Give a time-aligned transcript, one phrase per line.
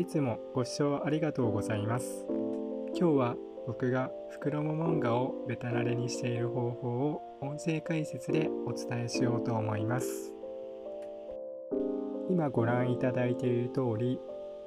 [0.00, 2.24] いつもご視聴ありがとうございます。
[2.98, 10.32] 今日は僕が袋もモンガをベタ慣れにしている方法を音声解説でお伝えしようと思います。
[12.30, 14.18] 今ご覧いただいている通り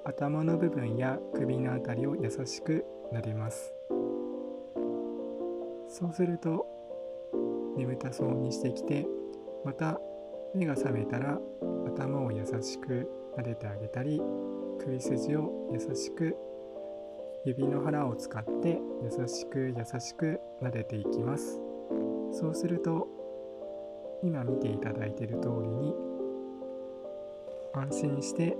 [0.06, 3.74] 頭の部分や首のあたりを優しく撫でます。
[5.90, 6.68] そうすると
[7.76, 9.08] 眠たそうにしてきて
[9.66, 10.00] また
[10.54, 11.40] 目が覚めたら
[11.88, 14.22] 頭を優しく撫でてあげたり
[14.84, 16.36] 首筋を優しく
[17.46, 21.60] 指の腹を使って優しく優しく撫でていきます。
[22.34, 23.08] そうすると
[24.24, 25.94] 今見ていただいている通りに
[27.74, 28.58] 安心して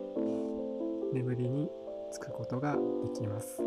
[1.14, 1.70] 眠りに
[2.12, 3.62] つくことができます。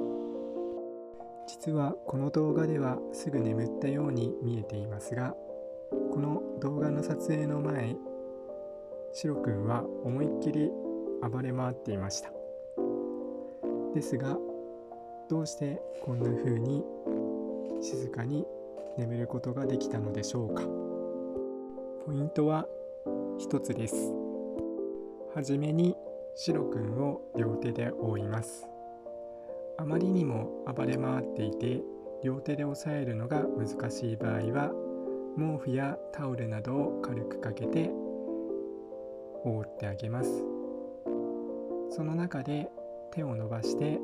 [1.47, 5.35] 実はこの動画ではすぐ眠ったように見えていますが
[6.11, 7.97] この動画の撮影の前
[9.13, 10.71] シロくんは思いっきり
[11.23, 12.36] 暴れ回っていました。
[13.97, 14.37] ですが
[15.31, 16.85] どうしてこんな風に
[17.81, 18.45] 静かに
[18.99, 20.63] 眠ることができたのでしょうか？
[22.05, 22.67] ポイントは
[23.39, 24.13] 一つです。
[25.35, 25.97] はじめに
[26.35, 28.67] シロくんを両手で覆います。
[29.79, 31.81] あまりにも暴れ回っていて
[32.23, 34.73] 両手で押さえるのが難しい場合は
[35.39, 37.91] 毛布やタオルなどを軽くかけて
[39.43, 40.45] 覆ってあげます。
[41.89, 42.69] その中で
[43.13, 43.99] 手を伸ばして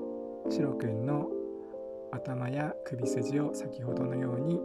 [0.50, 1.28] シロくんの
[2.12, 4.60] 頭や首筋を先ほどのように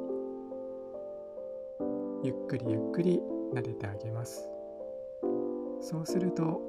[2.23, 3.21] ゆっくりゆっくり
[3.53, 4.49] 撫でてあげます。
[5.79, 6.61] そうすると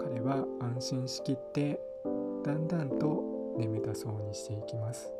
[0.00, 1.80] 彼は安心しきって
[2.44, 5.12] だんだんと眠たそうにしていきます。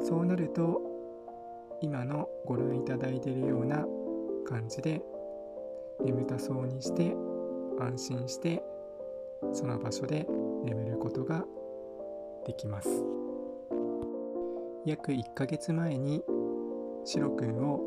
[0.00, 0.80] そうなると
[1.80, 3.84] 今のご覧いただいているような
[4.46, 5.02] 感じで
[6.04, 7.14] 眠たそうにして
[7.80, 8.62] 安心して
[9.52, 10.26] その場所で
[10.64, 11.44] 眠ることが
[12.46, 12.88] できます。
[14.86, 16.22] 約1ヶ月前に
[17.04, 17.80] シロくんを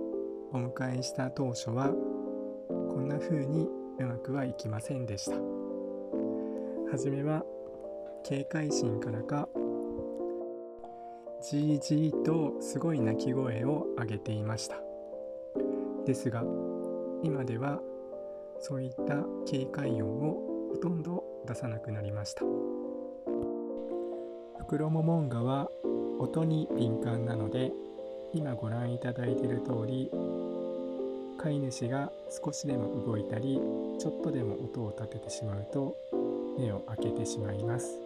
[0.52, 3.68] お迎えした当初はこんな風に
[4.00, 5.38] うまくはいきませんでした。
[6.92, 7.44] 初めは
[8.24, 9.50] 警戒心からか
[11.42, 14.78] じーじーとすごい鳴き声を上げていました。
[16.06, 16.44] ですが
[17.24, 17.80] 今では
[18.59, 22.41] そういった警戒音をほとんど出さなくなりました。
[24.57, 25.69] フクロモモンガは
[26.19, 27.72] 音に敏感なので
[28.34, 30.09] 今ご覧いただいている通り
[31.38, 32.12] 飼い主が
[32.44, 33.62] 少しでも動いたり
[34.00, 35.95] ちょっとでも音を立ててしまうと
[36.57, 38.00] 目を開けてしまいます。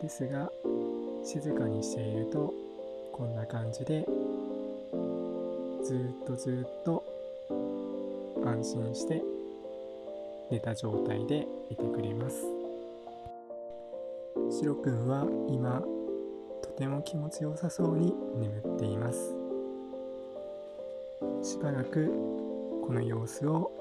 [0.00, 0.50] ですが
[1.24, 2.54] 静かにしていると
[3.12, 4.06] こんな感じで
[5.84, 7.04] ずっとずっと
[8.44, 9.22] 安心して
[10.52, 12.44] 寝た状態でいてくれます。
[14.50, 15.82] シロくんは今
[16.62, 19.34] とても気持ちよさそうに眠っています。
[21.42, 22.06] しばらく
[22.86, 23.72] この様子を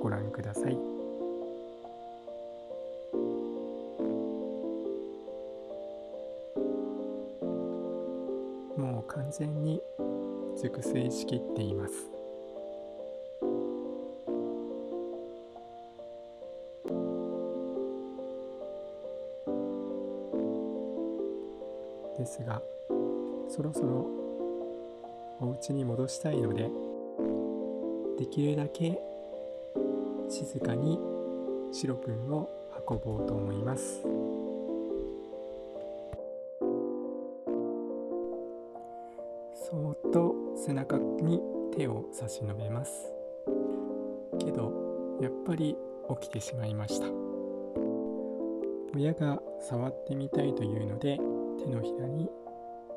[0.00, 0.76] ご覧ください。
[8.76, 9.82] もう完全に
[10.56, 12.17] 熟睡しきっています。
[22.18, 22.60] ですが
[23.48, 24.06] そろそろ
[25.40, 26.68] お家に戻したいので
[28.18, 29.00] できるだけ
[30.28, 30.98] 静かに
[31.72, 32.50] シロくんを
[32.88, 34.02] 運ぼうと思います。
[39.70, 41.40] そっと背中に
[41.76, 43.12] 手を差し伸べます。
[44.38, 45.76] けどやっぱり
[46.20, 47.06] 起きてしまいました。
[48.94, 51.20] 親が触ってみたいというので
[51.58, 52.28] 手のひらに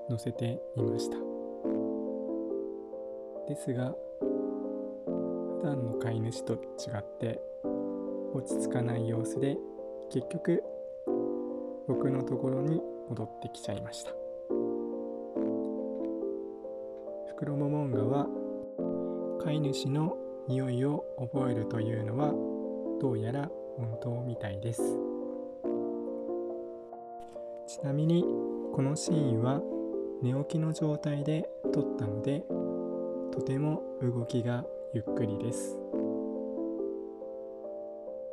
[0.10, 1.18] 乗せてみました。
[3.48, 6.58] ですが普段の飼い主と違
[6.98, 7.42] って
[8.34, 9.58] 落ち着かない様子で
[10.10, 10.64] 結局
[11.88, 14.12] 僕のところに戻ってきちゃいました。
[14.12, 14.18] フ
[17.38, 18.28] クロモモンガは
[19.44, 20.16] 飼い主の
[20.48, 22.34] 匂いを覚えるというのは
[23.02, 24.82] どうやら本当みたいです。
[27.68, 28.26] ちなみに
[28.74, 29.62] このシーンは
[30.22, 32.46] 寝起きの状態で撮ったので
[33.34, 34.64] とても動きが
[34.94, 35.78] ゆっくりです。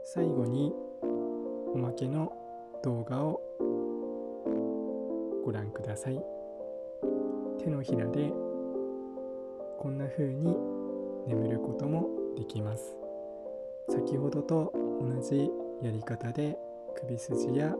[0.04, 0.72] 最後に
[1.74, 2.32] おまけの
[2.84, 3.40] 動画を
[5.44, 6.22] ご覧ください。
[7.58, 8.30] 手のひらで
[9.78, 10.56] こんな風に
[11.26, 12.96] 眠ることもできます。
[13.88, 15.50] 先ほどと同じ
[15.82, 16.56] やり方で
[16.96, 17.74] 首筋や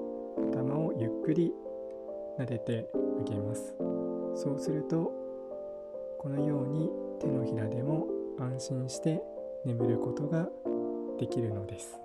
[0.53, 1.53] 頭をゆっくり
[2.39, 3.75] 撫でてあげます。
[4.35, 5.13] そうすると
[6.19, 6.89] このように
[7.21, 8.07] 手のひらでも
[8.39, 9.21] 安心して
[9.65, 10.49] 眠ることが
[11.19, 11.99] できるのです。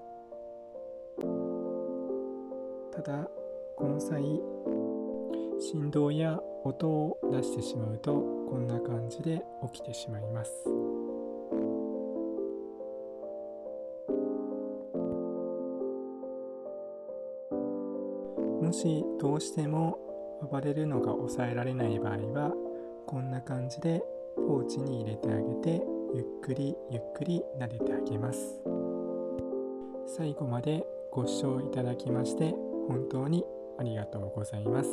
[2.92, 3.30] ただ
[3.78, 4.24] この際
[5.60, 8.14] 振動や音を出してしまうと
[8.50, 10.52] こんな感じで起きてしまいます。
[18.62, 20.00] もしどうしても
[20.50, 22.54] 暴れるのが抑えられない場合は
[23.08, 24.04] こんな感じで
[24.36, 28.62] ポーチに入れてあげてゆっくりゆっくり撫でてあげます。
[30.06, 32.52] 最後までご視聴いただきまして
[32.88, 33.44] 本当に
[33.80, 34.90] ありがとうございます。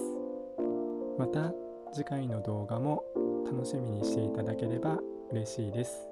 [1.19, 1.53] また
[1.93, 3.05] 次回の動画も
[3.45, 4.99] 楽しみにしていただければ
[5.31, 6.09] 嬉しいです。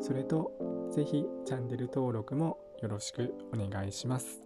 [0.00, 0.52] それと
[0.90, 4.45] 是非チャンネル登録もよろしくお願いします。